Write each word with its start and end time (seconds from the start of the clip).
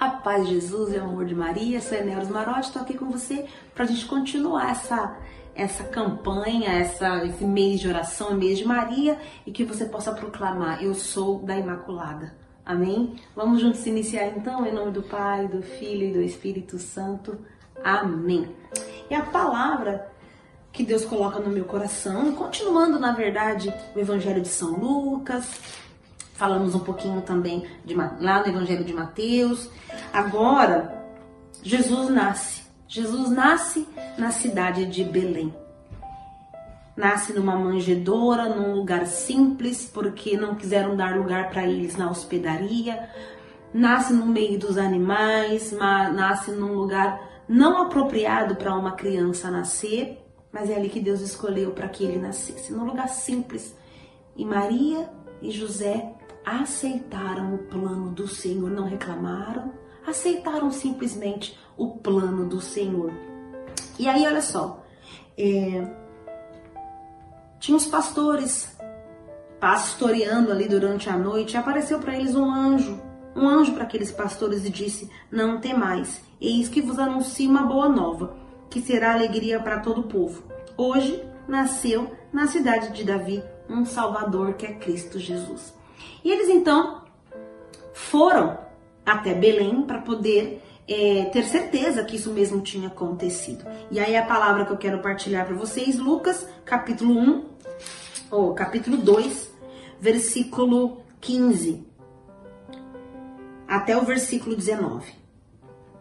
A 0.00 0.08
paz 0.08 0.48
de 0.48 0.54
Jesus 0.54 0.94
e 0.94 0.96
o 0.96 1.04
amor 1.04 1.26
de 1.26 1.34
Maria, 1.34 1.78
sou 1.78 1.98
Enéus 1.98 2.26
Marotti, 2.26 2.68
estou 2.68 2.80
aqui 2.80 2.96
com 2.96 3.10
você 3.10 3.44
para 3.74 3.84
a 3.84 3.86
gente 3.86 4.06
continuar 4.06 4.70
essa, 4.70 5.18
essa 5.54 5.84
campanha, 5.84 6.70
essa, 6.70 7.22
esse 7.26 7.44
mês 7.44 7.80
de 7.80 7.88
oração, 7.88 8.34
mês 8.34 8.56
de 8.56 8.64
Maria, 8.64 9.18
e 9.46 9.52
que 9.52 9.62
você 9.62 9.84
possa 9.84 10.10
proclamar: 10.12 10.82
Eu 10.82 10.94
sou 10.94 11.40
da 11.40 11.54
Imaculada. 11.54 12.34
Amém? 12.64 13.14
Vamos 13.36 13.60
juntos 13.60 13.86
iniciar 13.86 14.28
então, 14.28 14.64
em 14.64 14.72
nome 14.72 14.90
do 14.90 15.02
Pai, 15.02 15.46
do 15.46 15.60
Filho 15.60 16.06
e 16.06 16.12
do 16.14 16.22
Espírito 16.22 16.78
Santo. 16.78 17.38
Amém. 17.84 18.56
E 19.10 19.14
a 19.14 19.26
palavra 19.26 20.10
que 20.72 20.82
Deus 20.82 21.04
coloca 21.04 21.40
no 21.40 21.50
meu 21.50 21.66
coração, 21.66 22.32
continuando 22.32 22.98
na 22.98 23.12
verdade 23.12 23.70
o 23.94 23.98
Evangelho 23.98 24.40
de 24.40 24.48
São 24.48 24.78
Lucas, 24.78 25.60
falamos 26.40 26.74
um 26.74 26.80
pouquinho 26.80 27.20
também 27.20 27.66
de, 27.84 27.94
lá 27.94 28.40
no 28.40 28.48
Evangelho 28.48 28.82
de 28.82 28.94
Mateus. 28.94 29.68
Agora, 30.10 31.04
Jesus 31.62 32.08
nasce. 32.08 32.62
Jesus 32.88 33.28
nasce 33.28 33.86
na 34.16 34.30
cidade 34.30 34.86
de 34.86 35.04
Belém. 35.04 35.54
Nasce 36.96 37.34
numa 37.34 37.56
manjedoura, 37.56 38.48
num 38.48 38.74
lugar 38.74 39.06
simples, 39.06 39.90
porque 39.92 40.34
não 40.34 40.54
quiseram 40.54 40.96
dar 40.96 41.14
lugar 41.14 41.50
para 41.50 41.66
eles 41.66 41.94
na 41.96 42.10
hospedaria. 42.10 43.10
Nasce 43.72 44.14
no 44.14 44.24
meio 44.24 44.58
dos 44.58 44.78
animais, 44.78 45.72
nasce 45.72 46.52
num 46.52 46.72
lugar 46.72 47.20
não 47.46 47.82
apropriado 47.82 48.56
para 48.56 48.74
uma 48.74 48.92
criança 48.92 49.50
nascer, 49.50 50.24
mas 50.50 50.70
é 50.70 50.74
ali 50.74 50.88
que 50.88 51.00
Deus 51.00 51.20
escolheu 51.20 51.72
para 51.72 51.88
que 51.88 52.02
ele 52.02 52.18
nascesse, 52.18 52.72
num 52.72 52.84
lugar 52.84 53.10
simples. 53.10 53.76
E 54.34 54.42
Maria 54.42 55.06
e 55.42 55.50
José 55.50 56.14
aceitaram 56.44 57.54
o 57.54 57.58
plano 57.58 58.10
do 58.10 58.26
Senhor, 58.26 58.70
não 58.70 58.84
reclamaram, 58.84 59.72
aceitaram 60.06 60.70
simplesmente 60.70 61.58
o 61.76 61.98
plano 61.98 62.46
do 62.46 62.60
Senhor. 62.60 63.12
E 63.98 64.08
aí, 64.08 64.26
olha 64.26 64.42
só, 64.42 64.84
é, 65.36 65.86
tinha 67.58 67.76
os 67.76 67.86
pastores 67.86 68.76
pastoreando 69.60 70.50
ali 70.50 70.66
durante 70.66 71.10
a 71.10 71.16
noite, 71.16 71.54
e 71.54 71.56
apareceu 71.58 71.98
para 71.98 72.16
eles 72.16 72.34
um 72.34 72.50
anjo, 72.50 72.98
um 73.36 73.46
anjo 73.46 73.72
para 73.74 73.84
aqueles 73.84 74.10
pastores 74.10 74.64
e 74.64 74.70
disse: 74.70 75.10
Não 75.30 75.60
temais, 75.60 76.22
eis 76.40 76.68
que 76.68 76.80
vos 76.80 76.98
anuncio 76.98 77.48
uma 77.48 77.62
boa 77.62 77.88
nova, 77.88 78.36
que 78.70 78.80
será 78.80 79.12
alegria 79.12 79.60
para 79.60 79.80
todo 79.80 80.00
o 80.00 80.08
povo. 80.08 80.42
Hoje 80.76 81.22
nasceu 81.46 82.10
na 82.32 82.46
cidade 82.46 82.92
de 82.92 83.04
Davi 83.04 83.42
um 83.68 83.84
Salvador 83.84 84.54
que 84.54 84.66
é 84.66 84.72
Cristo 84.72 85.18
Jesus. 85.18 85.74
E 86.24 86.30
eles 86.30 86.48
então 86.48 87.02
foram 87.92 88.58
até 89.04 89.34
Belém 89.34 89.82
para 89.82 89.98
poder 89.98 90.62
é, 90.88 91.26
ter 91.26 91.44
certeza 91.44 92.04
que 92.04 92.16
isso 92.16 92.30
mesmo 92.30 92.60
tinha 92.60 92.88
acontecido. 92.88 93.64
E 93.90 94.00
aí 94.00 94.16
a 94.16 94.26
palavra 94.26 94.64
que 94.64 94.72
eu 94.72 94.76
quero 94.76 94.98
partilhar 95.00 95.46
para 95.46 95.54
vocês, 95.54 95.98
Lucas, 95.98 96.46
capítulo 96.64 97.18
1, 97.18 97.44
ou 98.30 98.54
capítulo 98.54 98.96
2, 98.96 99.50
versículo 100.00 101.02
15, 101.20 101.86
até 103.68 103.96
o 103.96 104.02
versículo 104.02 104.56
19. 104.56 105.12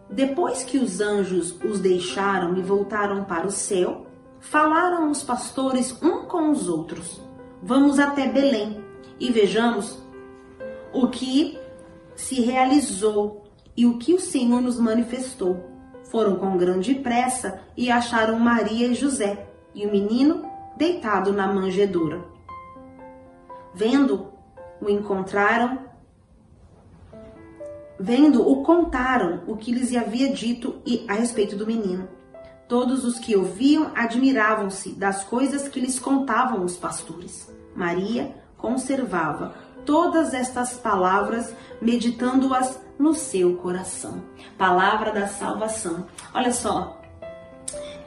Depois 0.09 0.63
que 0.63 0.79
os 0.79 1.01
anjos 1.01 1.55
os 1.63 1.79
deixaram 1.79 2.57
e 2.57 2.63
voltaram 2.63 3.23
para 3.25 3.45
o 3.45 3.51
céu, 3.51 4.07
falaram 4.39 5.11
os 5.11 5.21
pastores 5.21 5.95
um 6.01 6.23
com 6.25 6.49
os 6.49 6.67
outros: 6.67 7.21
Vamos 7.61 7.99
até 7.99 8.27
Belém 8.27 8.88
e 9.19 9.31
vejamos 9.31 9.99
o 10.93 11.07
que 11.07 11.59
se 12.15 12.41
realizou 12.41 13.43
e 13.75 13.85
o 13.85 13.97
que 13.97 14.13
o 14.13 14.19
Senhor 14.19 14.61
nos 14.61 14.79
manifestou. 14.79 15.65
Foram 16.05 16.37
com 16.37 16.57
grande 16.57 16.95
pressa 16.95 17.61
e 17.77 17.91
acharam 17.91 18.39
Maria 18.39 18.87
e 18.87 18.95
José 18.95 19.47
e 19.75 19.85
o 19.85 19.91
menino 19.91 20.43
deitado 20.75 21.31
na 21.31 21.47
manjedoura. 21.47 22.23
Vendo, 23.73 24.27
o 24.81 24.89
encontraram, 24.89 25.79
vendo, 27.99 28.49
o 28.49 28.63
contaram 28.63 29.43
o 29.45 29.55
que 29.55 29.71
lhes 29.71 29.95
havia 29.95 30.33
dito 30.33 30.81
a 31.07 31.13
respeito 31.13 31.55
do 31.55 31.67
menino. 31.67 32.07
Todos 32.67 33.03
os 33.03 33.19
que 33.19 33.35
ouviam 33.35 33.91
admiravam-se 33.95 34.91
das 34.91 35.23
coisas 35.23 35.67
que 35.67 35.79
lhes 35.79 35.99
contavam 35.99 36.63
os 36.63 36.77
pastores. 36.77 37.51
Maria 37.75 38.35
conservava 38.59 39.53
todas 39.85 40.33
estas 40.33 40.73
palavras, 40.73 41.53
meditando-as 41.81 42.79
no 42.99 43.13
seu 43.13 43.55
coração. 43.55 44.21
Palavra 44.57 45.11
da 45.11 45.27
salvação. 45.27 46.05
Olha 46.33 46.51
só. 46.51 46.99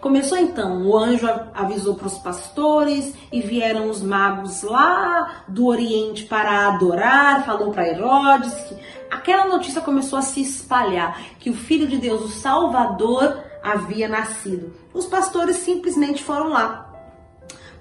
Começou 0.00 0.36
então, 0.36 0.84
o 0.84 0.98
anjo 0.98 1.28
avisou 1.54 1.94
para 1.94 2.08
os 2.08 2.18
pastores 2.18 3.14
e 3.32 3.40
vieram 3.40 3.88
os 3.88 4.02
magos 4.02 4.62
lá 4.62 5.44
do 5.46 5.66
Oriente 5.66 6.24
para 6.24 6.66
adorar, 6.66 7.44
falou 7.44 7.70
para 7.70 7.88
Herodes 7.88 8.52
que 8.52 8.76
aquela 9.08 9.46
notícia 9.46 9.80
começou 9.80 10.18
a 10.18 10.22
se 10.22 10.40
espalhar 10.40 11.20
que 11.38 11.50
o 11.50 11.54
filho 11.54 11.86
de 11.86 11.98
Deus, 11.98 12.20
o 12.20 12.28
Salvador, 12.28 13.38
havia 13.62 14.08
nascido. 14.08 14.72
Os 14.92 15.06
pastores 15.06 15.56
simplesmente 15.58 16.22
foram 16.22 16.48
lá 16.48 16.91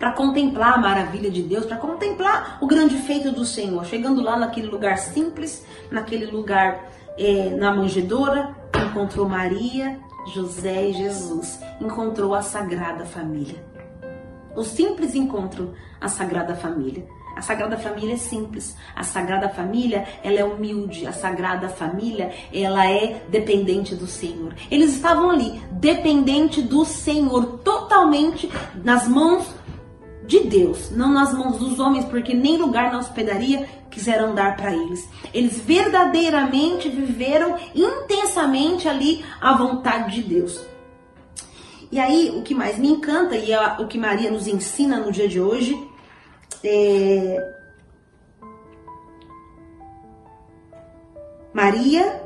para 0.01 0.13
contemplar 0.13 0.73
a 0.73 0.77
maravilha 0.79 1.29
de 1.29 1.43
Deus, 1.43 1.63
para 1.63 1.77
contemplar 1.77 2.57
o 2.59 2.65
grande 2.65 2.97
feito 2.97 3.31
do 3.31 3.45
Senhor. 3.45 3.85
Chegando 3.85 4.19
lá 4.19 4.35
naquele 4.35 4.65
lugar 4.65 4.97
simples, 4.97 5.63
naquele 5.91 6.25
lugar 6.25 6.89
é, 7.19 7.51
na 7.51 7.71
manjedoura, 7.71 8.49
encontrou 8.83 9.29
Maria, 9.29 9.99
José 10.33 10.89
e 10.89 10.93
Jesus. 10.93 11.59
Encontrou 11.79 12.33
a 12.33 12.41
Sagrada 12.41 13.05
Família. 13.05 13.63
O 14.55 14.63
simples 14.63 15.13
encontro 15.13 15.75
a 16.01 16.07
Sagrada 16.07 16.55
Família. 16.55 17.05
A 17.35 17.41
Sagrada 17.41 17.77
Família 17.77 18.15
é 18.15 18.17
simples. 18.17 18.75
A 18.95 19.03
Sagrada 19.03 19.49
Família, 19.49 20.05
ela 20.23 20.39
é 20.39 20.43
humilde. 20.43 21.05
A 21.05 21.13
Sagrada 21.13 21.69
Família, 21.69 22.31
ela 22.51 22.89
é 22.89 23.21
dependente 23.29 23.95
do 23.95 24.07
Senhor. 24.07 24.53
Eles 24.69 24.95
estavam 24.95 25.29
ali, 25.29 25.61
dependente 25.71 26.61
do 26.61 26.83
Senhor, 26.85 27.59
totalmente 27.59 28.51
nas 28.83 29.07
mãos 29.07 29.60
de 30.31 30.39
Deus, 30.45 30.89
não 30.91 31.11
nas 31.11 31.33
mãos 31.33 31.57
dos 31.57 31.77
homens, 31.77 32.05
porque 32.05 32.33
nem 32.33 32.55
lugar 32.55 32.89
na 32.89 32.99
hospedaria 32.99 33.67
quiseram 33.89 34.33
dar 34.33 34.55
para 34.55 34.73
eles. 34.73 35.05
Eles 35.33 35.59
verdadeiramente 35.59 36.87
viveram 36.87 37.57
intensamente 37.75 38.87
ali 38.87 39.25
a 39.41 39.53
vontade 39.57 40.15
de 40.15 40.23
Deus. 40.23 40.65
E 41.91 41.99
aí, 41.99 42.33
o 42.33 42.43
que 42.43 42.55
mais 42.55 42.77
me 42.77 42.87
encanta, 42.87 43.35
e 43.35 43.51
é 43.51 43.81
o 43.81 43.87
que 43.87 43.97
Maria 43.97 44.31
nos 44.31 44.47
ensina 44.47 44.97
no 45.01 45.11
dia 45.11 45.27
de 45.27 45.41
hoje, 45.41 45.77
é... 46.63 47.55
Maria 51.53 52.23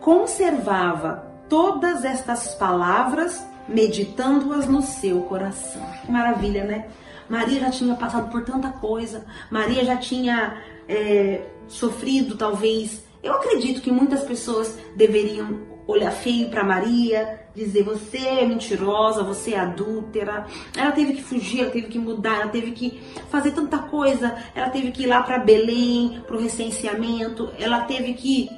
conservava 0.00 1.24
todas 1.48 2.04
estas 2.04 2.54
palavras 2.56 3.42
meditando-as 3.70 4.66
no 4.66 4.82
seu 4.82 5.22
coração. 5.22 5.82
Que 6.04 6.10
maravilha, 6.10 6.64
né? 6.64 6.88
Maria 7.28 7.60
já 7.60 7.70
tinha 7.70 7.94
passado 7.94 8.30
por 8.30 8.42
tanta 8.42 8.70
coisa, 8.70 9.24
Maria 9.50 9.84
já 9.84 9.96
tinha 9.96 10.60
é, 10.88 11.42
sofrido, 11.68 12.36
talvez. 12.36 13.04
Eu 13.22 13.34
acredito 13.34 13.80
que 13.80 13.92
muitas 13.92 14.24
pessoas 14.24 14.76
deveriam 14.96 15.60
olhar 15.86 16.10
feio 16.10 16.48
para 16.50 16.64
Maria, 16.64 17.40
dizer 17.54 17.84
você 17.84 18.18
é 18.18 18.46
mentirosa, 18.46 19.22
você 19.22 19.54
é 19.54 19.60
adúltera. 19.60 20.46
Ela 20.76 20.90
teve 20.90 21.14
que 21.14 21.22
fugir, 21.22 21.60
ela 21.60 21.70
teve 21.70 21.88
que 21.88 21.98
mudar, 21.98 22.40
ela 22.40 22.48
teve 22.48 22.72
que 22.72 23.00
fazer 23.28 23.52
tanta 23.52 23.78
coisa. 23.78 24.36
Ela 24.54 24.70
teve 24.70 24.90
que 24.90 25.04
ir 25.04 25.06
lá 25.06 25.22
para 25.22 25.38
Belém, 25.38 26.22
para 26.26 26.36
o 26.36 26.40
recenseamento. 26.40 27.50
Ela 27.58 27.82
teve 27.82 28.14
que 28.14 28.48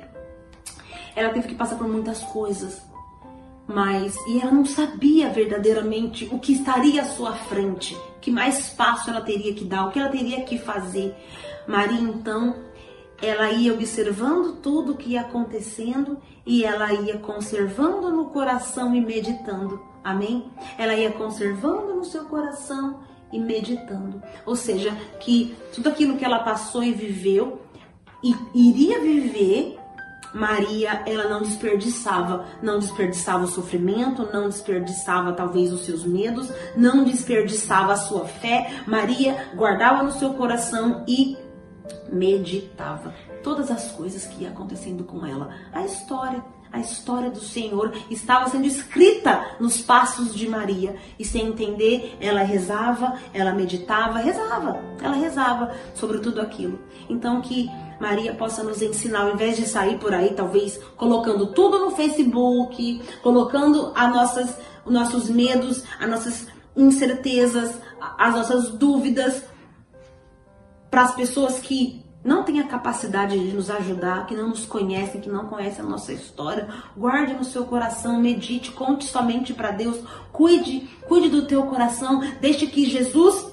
ela 1.14 1.29
teve 1.31 1.49
que 1.49 1.55
passar 1.55 1.76
por 1.76 1.87
muitas 1.87 2.20
coisas 2.20 2.92
e 4.27 4.41
ela 4.41 4.53
não 4.53 4.65
sabia 4.65 5.31
verdadeiramente 5.31 6.29
o 6.31 6.39
que 6.39 6.53
estaria 6.53 7.03
à 7.03 7.05
sua 7.05 7.33
frente, 7.33 7.97
que 8.21 8.31
mais 8.31 8.69
passo 8.71 9.11
ela 9.11 9.21
teria 9.21 9.55
que 9.55 9.65
dar, 9.65 9.87
o 9.87 9.91
que 9.91 9.99
ela 9.99 10.11
teria 10.11 10.43
que 10.43 10.59
fazer. 10.59 11.15
Maria 11.67 12.01
então, 12.01 12.57
ela 13.21 13.51
ia 13.51 13.73
observando 13.73 14.57
tudo 14.61 14.93
o 14.93 14.97
que 14.97 15.11
ia 15.11 15.23
acontecendo 15.23 16.19
e 16.45 16.65
ela 16.65 16.93
ia 16.93 17.19
conservando 17.19 18.11
no 18.11 18.27
coração 18.27 18.95
e 18.95 19.01
meditando. 19.01 19.81
Amém? 20.05 20.51
Ela 20.77 20.95
ia 20.95 21.13
conservando 21.13 21.95
no 21.95 22.05
seu 22.05 22.25
coração 22.25 23.01
e 23.33 23.39
meditando. 23.39 24.21
Ou 24.45 24.57
seja, 24.57 24.91
que 25.21 25.57
tudo 25.73 25.89
aquilo 25.89 26.17
que 26.17 26.25
ela 26.25 26.41
passou 26.41 26.83
e 26.83 26.93
viveu 26.93 27.63
iria 28.55 29.01
viver 29.01 29.79
Maria, 30.34 31.02
ela 31.06 31.29
não 31.29 31.43
desperdiçava, 31.43 32.46
não 32.62 32.79
desperdiçava 32.79 33.44
o 33.44 33.49
sofrimento, 33.49 34.29
não 34.32 34.49
desperdiçava 34.49 35.32
talvez 35.32 35.73
os 35.73 35.84
seus 35.84 36.05
medos, 36.05 36.50
não 36.76 37.05
desperdiçava 37.05 37.93
a 37.93 37.96
sua 37.96 38.26
fé. 38.26 38.82
Maria 38.87 39.49
guardava 39.55 40.02
no 40.02 40.12
seu 40.12 40.34
coração 40.34 41.05
e 41.06 41.37
meditava 42.11 43.14
todas 43.43 43.70
as 43.70 43.90
coisas 43.93 44.26
que 44.26 44.44
ia 44.44 44.50
acontecendo 44.50 45.05
com 45.05 45.26
ela, 45.26 45.50
a 45.73 45.84
história, 45.84 46.43
a 46.73 46.81
história 46.81 47.31
do 47.31 47.41
Senhor 47.41 47.93
estava 48.11 48.49
sendo 48.49 48.67
escrita 48.67 49.57
nos 49.61 49.81
passos 49.81 50.35
de 50.35 50.49
Maria. 50.49 50.97
E 51.19 51.25
sem 51.25 51.49
entender, 51.49 52.17
ela 52.21 52.43
rezava, 52.43 53.19
ela 53.35 53.53
meditava, 53.53 54.19
rezava, 54.19 54.81
ela 55.01 55.15
rezava 55.15 55.75
sobre 55.95 56.19
tudo 56.21 56.41
aquilo. 56.41 56.81
Então 57.09 57.43
que 57.43 57.71
Maria 58.01 58.35
possa 58.35 58.63
nos 58.63 58.81
ensinar, 58.81 59.23
ao 59.23 59.35
invés 59.35 59.57
de 59.57 59.67
sair 59.67 59.99
por 59.99 60.15
aí, 60.15 60.33
talvez 60.35 60.81
colocando 60.97 61.49
tudo 61.49 61.79
no 61.79 61.91
Facebook, 61.91 63.03
colocando 63.23 63.93
as 63.95 64.11
nossas, 64.11 64.59
os 64.85 64.93
nossos 64.93 65.29
medos, 65.29 65.85
as 66.01 66.09
nossas 66.09 66.47
incertezas, 66.75 67.75
as 68.19 68.35
nossas 68.35 68.71
dúvidas 68.71 69.45
para 70.91 71.03
as 71.03 71.15
pessoas 71.15 71.59
que 71.59 72.03
não 72.25 72.45
têm 72.45 72.61
a 72.61 72.67
capacidade 72.69 73.39
de 73.39 73.55
nos 73.55 73.71
ajudar, 73.71 74.27
que 74.27 74.37
não 74.37 74.49
nos 74.49 74.65
conhecem, 74.65 75.21
que 75.21 75.29
não 75.29 75.47
conhecem 75.47 75.85
a 75.85 75.89
nossa 75.89 76.13
história. 76.13 76.69
Guarde 76.97 77.35
no 77.35 77.45
seu 77.45 77.65
coração, 77.65 78.21
medite, 78.21 78.71
conte 78.71 79.05
somente 79.05 79.53
para 79.53 79.73
Deus, 79.73 79.99
cuide, 80.33 80.89
cuide 81.09 81.29
do 81.29 81.47
teu 81.47 81.65
coração, 81.65 82.23
deixe 82.41 82.67
que 82.67 82.85
Jesus, 82.85 83.53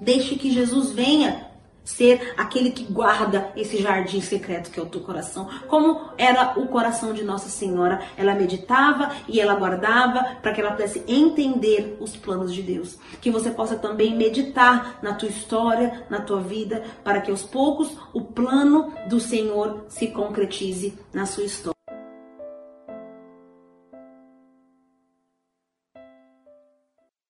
deixe 0.00 0.34
que 0.34 0.50
Jesus 0.50 0.90
venha 0.90 1.51
ser 1.84 2.34
aquele 2.36 2.70
que 2.70 2.84
guarda 2.84 3.52
esse 3.56 3.82
jardim 3.82 4.20
secreto 4.20 4.70
que 4.70 4.78
é 4.78 4.82
o 4.82 4.86
teu 4.86 5.00
coração, 5.00 5.48
como 5.68 6.10
era 6.16 6.58
o 6.58 6.68
coração 6.68 7.12
de 7.12 7.24
Nossa 7.24 7.48
Senhora. 7.48 8.02
Ela 8.16 8.34
meditava 8.34 9.10
e 9.28 9.40
ela 9.40 9.54
guardava 9.54 10.36
para 10.40 10.52
que 10.52 10.60
ela 10.60 10.72
pudesse 10.72 11.02
entender 11.06 11.96
os 12.00 12.16
planos 12.16 12.54
de 12.54 12.62
Deus. 12.62 12.98
Que 13.20 13.30
você 13.30 13.50
possa 13.50 13.76
também 13.76 14.16
meditar 14.16 14.98
na 15.02 15.14
tua 15.14 15.28
história, 15.28 16.04
na 16.08 16.20
tua 16.20 16.40
vida, 16.40 16.82
para 17.04 17.20
que 17.20 17.30
aos 17.30 17.42
poucos 17.42 17.96
o 18.12 18.20
plano 18.20 18.92
do 19.08 19.20
Senhor 19.20 19.84
se 19.88 20.08
concretize 20.08 20.98
na 21.12 21.26
sua 21.26 21.44
história. 21.44 21.71